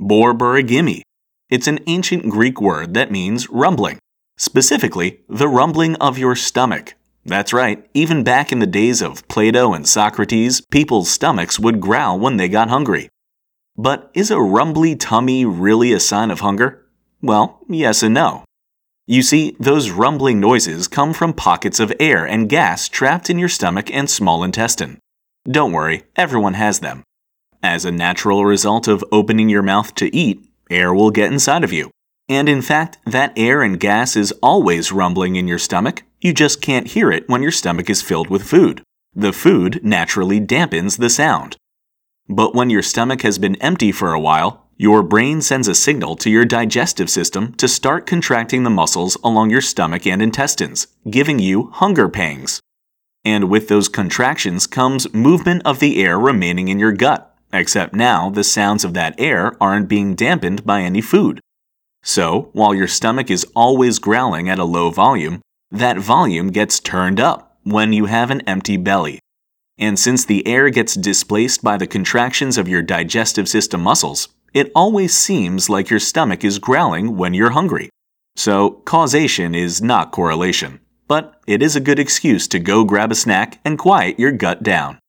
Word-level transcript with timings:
borborygmi. 0.00 1.02
It's 1.50 1.66
an 1.66 1.80
ancient 1.86 2.30
Greek 2.30 2.60
word 2.60 2.94
that 2.94 3.10
means 3.10 3.50
rumbling, 3.50 3.98
specifically 4.38 5.20
the 5.28 5.48
rumbling 5.48 5.96
of 5.96 6.16
your 6.16 6.34
stomach. 6.34 6.94
That's 7.24 7.52
right, 7.52 7.86
even 7.92 8.24
back 8.24 8.50
in 8.50 8.60
the 8.60 8.66
days 8.66 9.02
of 9.02 9.26
Plato 9.28 9.74
and 9.74 9.86
Socrates, 9.86 10.62
people's 10.70 11.10
stomachs 11.10 11.58
would 11.58 11.80
growl 11.80 12.18
when 12.18 12.38
they 12.38 12.48
got 12.48 12.70
hungry. 12.70 13.08
But 13.76 14.10
is 14.14 14.30
a 14.30 14.40
rumbly 14.40 14.96
tummy 14.96 15.44
really 15.44 15.92
a 15.92 16.00
sign 16.00 16.30
of 16.30 16.40
hunger? 16.40 16.86
Well, 17.20 17.60
yes 17.68 18.02
and 18.02 18.14
no. 18.14 18.44
You 19.06 19.22
see, 19.22 19.56
those 19.58 19.90
rumbling 19.90 20.40
noises 20.40 20.88
come 20.88 21.12
from 21.12 21.32
pockets 21.32 21.80
of 21.80 21.92
air 21.98 22.24
and 22.24 22.48
gas 22.48 22.88
trapped 22.88 23.28
in 23.28 23.38
your 23.38 23.48
stomach 23.48 23.92
and 23.92 24.08
small 24.08 24.44
intestine. 24.44 24.98
Don't 25.50 25.72
worry, 25.72 26.04
everyone 26.16 26.54
has 26.54 26.80
them. 26.80 27.02
As 27.62 27.84
a 27.84 27.92
natural 27.92 28.46
result 28.46 28.88
of 28.88 29.04
opening 29.12 29.50
your 29.50 29.62
mouth 29.62 29.94
to 29.96 30.14
eat, 30.16 30.48
air 30.70 30.94
will 30.94 31.10
get 31.10 31.30
inside 31.30 31.62
of 31.62 31.72
you. 31.72 31.90
And 32.26 32.48
in 32.48 32.62
fact, 32.62 32.96
that 33.04 33.34
air 33.36 33.60
and 33.60 33.78
gas 33.78 34.16
is 34.16 34.32
always 34.42 34.92
rumbling 34.92 35.36
in 35.36 35.46
your 35.46 35.58
stomach. 35.58 36.02
You 36.20 36.32
just 36.32 36.62
can't 36.62 36.86
hear 36.86 37.12
it 37.12 37.28
when 37.28 37.42
your 37.42 37.50
stomach 37.50 37.90
is 37.90 38.00
filled 38.00 38.30
with 38.30 38.48
food. 38.48 38.82
The 39.14 39.32
food 39.32 39.84
naturally 39.84 40.40
dampens 40.40 40.98
the 40.98 41.10
sound. 41.10 41.56
But 42.28 42.54
when 42.54 42.70
your 42.70 42.82
stomach 42.82 43.22
has 43.22 43.38
been 43.38 43.56
empty 43.56 43.92
for 43.92 44.14
a 44.14 44.20
while, 44.20 44.68
your 44.76 45.02
brain 45.02 45.42
sends 45.42 45.68
a 45.68 45.74
signal 45.74 46.16
to 46.16 46.30
your 46.30 46.46
digestive 46.46 47.10
system 47.10 47.52
to 47.54 47.68
start 47.68 48.06
contracting 48.06 48.62
the 48.62 48.70
muscles 48.70 49.18
along 49.22 49.50
your 49.50 49.60
stomach 49.60 50.06
and 50.06 50.22
intestines, 50.22 50.86
giving 51.10 51.38
you 51.38 51.68
hunger 51.72 52.08
pangs. 52.08 52.60
And 53.22 53.50
with 53.50 53.68
those 53.68 53.90
contractions 53.90 54.66
comes 54.66 55.12
movement 55.12 55.60
of 55.66 55.80
the 55.80 56.02
air 56.02 56.18
remaining 56.18 56.68
in 56.68 56.78
your 56.78 56.92
gut, 56.92 57.29
except 57.52 57.94
now 57.94 58.30
the 58.30 58.44
sounds 58.44 58.84
of 58.84 58.94
that 58.94 59.14
air 59.18 59.56
aren't 59.60 59.88
being 59.88 60.14
dampened 60.14 60.64
by 60.64 60.82
any 60.82 61.00
food. 61.00 61.40
So, 62.02 62.50
while 62.52 62.74
your 62.74 62.88
stomach 62.88 63.30
is 63.30 63.46
always 63.54 63.98
growling 63.98 64.48
at 64.48 64.58
a 64.58 64.64
low 64.64 64.90
volume, 64.90 65.42
that 65.70 65.98
volume 65.98 66.50
gets 66.50 66.80
turned 66.80 67.20
up 67.20 67.58
when 67.62 67.92
you 67.92 68.06
have 68.06 68.30
an 68.30 68.40
empty 68.42 68.76
belly. 68.76 69.20
And 69.78 69.98
since 69.98 70.24
the 70.24 70.46
air 70.46 70.70
gets 70.70 70.94
displaced 70.94 71.62
by 71.62 71.76
the 71.76 71.86
contractions 71.86 72.58
of 72.58 72.68
your 72.68 72.82
digestive 72.82 73.48
system 73.48 73.80
muscles, 73.80 74.28
it 74.52 74.70
always 74.74 75.16
seems 75.16 75.70
like 75.70 75.90
your 75.90 76.00
stomach 76.00 76.44
is 76.44 76.58
growling 76.58 77.16
when 77.16 77.34
you're 77.34 77.50
hungry. 77.50 77.90
So, 78.36 78.70
causation 78.84 79.54
is 79.54 79.82
not 79.82 80.12
correlation, 80.12 80.80
but 81.08 81.40
it 81.46 81.62
is 81.62 81.76
a 81.76 81.80
good 81.80 81.98
excuse 81.98 82.46
to 82.48 82.58
go 82.58 82.84
grab 82.84 83.10
a 83.10 83.14
snack 83.14 83.60
and 83.64 83.78
quiet 83.78 84.18
your 84.18 84.32
gut 84.32 84.62
down. 84.62 84.99